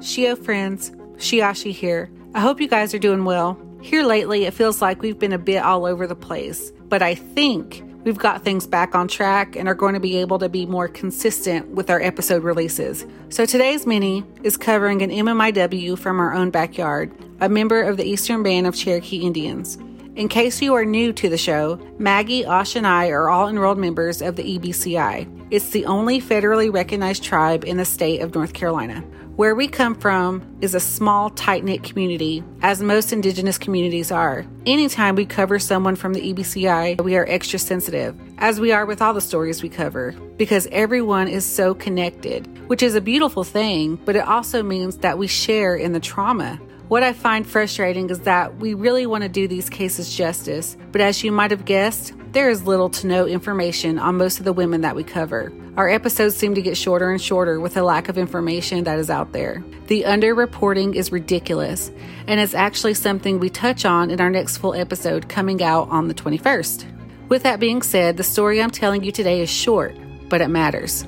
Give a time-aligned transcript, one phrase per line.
[0.00, 2.10] Shio friends, Shiashi here.
[2.34, 3.60] I hope you guys are doing well.
[3.82, 7.14] Here lately, it feels like we've been a bit all over the place, but I
[7.14, 10.64] think we've got things back on track and are going to be able to be
[10.64, 13.04] more consistent with our episode releases.
[13.28, 18.04] So today's mini is covering an MMIW from our own backyard, a member of the
[18.04, 19.76] Eastern Band of Cherokee Indians.
[20.16, 23.78] In case you are new to the show, Maggie, Osh, and I are all enrolled
[23.78, 25.46] members of the EBCI.
[25.52, 29.04] It's the only federally recognized tribe in the state of North Carolina.
[29.36, 34.44] Where we come from is a small, tight knit community, as most Indigenous communities are.
[34.66, 39.00] Anytime we cover someone from the EBCI, we are extra sensitive, as we are with
[39.00, 43.94] all the stories we cover, because everyone is so connected, which is a beautiful thing,
[44.04, 46.60] but it also means that we share in the trauma.
[46.90, 51.00] What I find frustrating is that we really want to do these cases justice, but
[51.00, 54.52] as you might have guessed, there is little to no information on most of the
[54.52, 55.52] women that we cover.
[55.76, 59.08] Our episodes seem to get shorter and shorter with the lack of information that is
[59.08, 59.62] out there.
[59.86, 61.92] The underreporting is ridiculous,
[62.26, 66.08] and it's actually something we touch on in our next full episode coming out on
[66.08, 66.86] the 21st.
[67.28, 69.94] With that being said, the story I'm telling you today is short,
[70.28, 71.04] but it matters.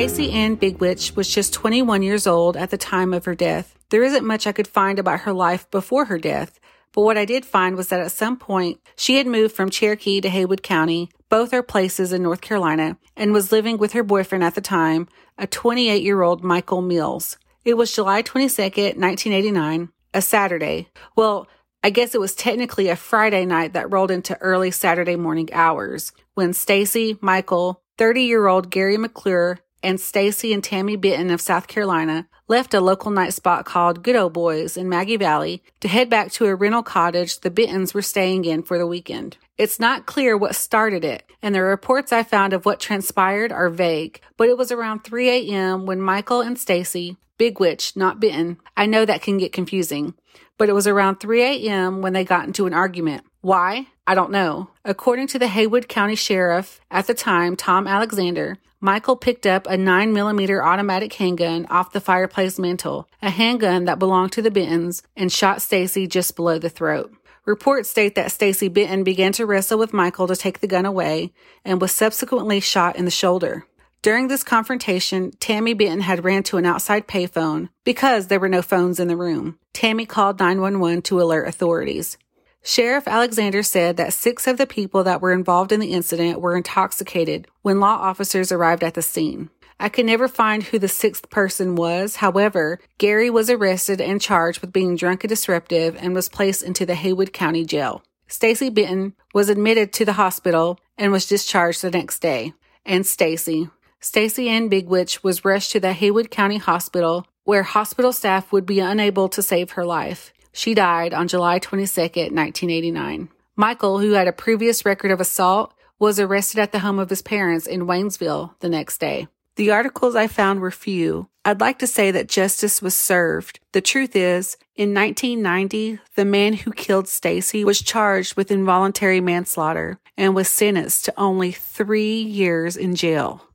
[0.00, 3.76] Stacy Ann Bigwitch was just 21 years old at the time of her death.
[3.90, 6.58] There isn't much I could find about her life before her death,
[6.94, 10.22] but what I did find was that at some point she had moved from Cherokee
[10.22, 14.42] to Haywood County, both are places in North Carolina, and was living with her boyfriend
[14.42, 15.06] at the time,
[15.36, 17.36] a 28 year old Michael Mills.
[17.66, 20.88] It was July 22nd, 1989, a Saturday.
[21.14, 21.46] Well,
[21.84, 26.12] I guess it was technically a Friday night that rolled into early Saturday morning hours
[26.32, 31.66] when Stacy, Michael, 30 year old Gary McClure, and Stacy and Tammy Bitten of South
[31.66, 36.10] Carolina left a local night spot called Good Old Boys in Maggie Valley to head
[36.10, 39.36] back to a rental cottage the Bittens were staying in for the weekend.
[39.56, 43.68] It's not clear what started it, and the reports I found of what transpired are
[43.68, 45.86] vague, but it was around 3 a.m.
[45.86, 50.14] when Michael and Stacy, Bigwitch, not Bitten, I know that can get confusing,
[50.58, 52.02] but it was around 3 a.m.
[52.02, 53.24] when they got into an argument.
[53.42, 53.86] Why?
[54.06, 54.70] I don't know.
[54.84, 59.76] According to the Haywood County Sheriff at the time, Tom Alexander, Michael picked up a
[59.76, 65.30] 9mm automatic handgun off the fireplace mantel, a handgun that belonged to the Bittens, and
[65.30, 67.12] shot Stacy just below the throat.
[67.44, 71.32] Reports state that Stacy Bitten began to wrestle with Michael to take the gun away
[71.62, 73.66] and was subsequently shot in the shoulder.
[74.00, 78.62] During this confrontation, Tammy Bitten had ran to an outside payphone because there were no
[78.62, 79.58] phones in the room.
[79.74, 82.16] Tammy called 911 to alert authorities.
[82.62, 86.56] Sheriff Alexander said that six of the people that were involved in the incident were
[86.56, 89.50] intoxicated when law officers arrived at the scene.
[89.78, 92.16] I could never find who the sixth person was.
[92.16, 96.84] However, Gary was arrested and charged with being drunk and disruptive and was placed into
[96.84, 98.02] the Haywood County Jail.
[98.28, 102.52] Stacy Bitten was admitted to the hospital and was discharged the next day.
[102.84, 103.70] And Stacy,
[104.00, 108.80] Stacy Ann Bigwitch was rushed to the Haywood County Hospital where hospital staff would be
[108.80, 110.32] unable to save her life.
[110.52, 113.28] She died on July 22, 1989.
[113.56, 117.22] Michael, who had a previous record of assault, was arrested at the home of his
[117.22, 119.28] parents in Waynesville the next day.
[119.56, 121.28] The articles I found were few.
[121.44, 123.60] I'd like to say that justice was served.
[123.72, 129.98] The truth is, in 1990, the man who killed Stacy was charged with involuntary manslaughter
[130.16, 133.46] and was sentenced to only three years in jail.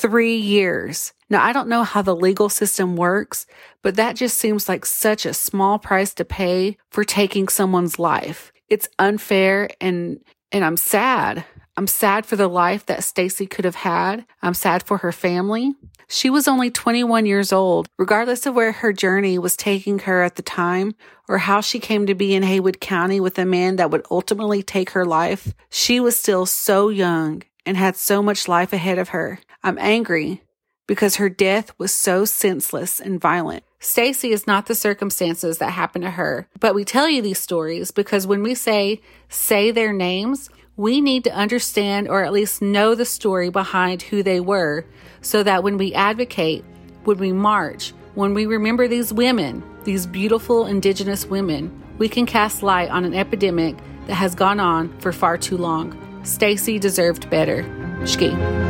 [0.00, 1.12] Three years.
[1.28, 3.44] Now, I don't know how the legal system works,
[3.82, 8.50] but that just seems like such a small price to pay for taking someone's life.
[8.70, 10.20] It's unfair and,
[10.52, 11.44] and I'm sad.
[11.76, 14.24] I'm sad for the life that Stacy could have had.
[14.40, 15.74] I'm sad for her family.
[16.08, 17.86] She was only 21 years old.
[17.98, 20.94] Regardless of where her journey was taking her at the time
[21.28, 24.62] or how she came to be in Haywood County with a man that would ultimately
[24.62, 29.10] take her life, she was still so young and had so much life ahead of
[29.10, 29.40] her.
[29.62, 30.42] I'm angry
[30.86, 33.62] because her death was so senseless and violent.
[33.78, 37.90] Stacy is not the circumstances that happened to her, but we tell you these stories
[37.90, 42.94] because when we say say their names, we need to understand or at least know
[42.94, 44.84] the story behind who they were
[45.20, 46.64] so that when we advocate,
[47.04, 52.62] when we march, when we remember these women, these beautiful indigenous women, we can cast
[52.62, 53.76] light on an epidemic
[54.06, 55.96] that has gone on for far too long.
[56.22, 57.62] Stacy deserved better.
[58.02, 58.60] Shki.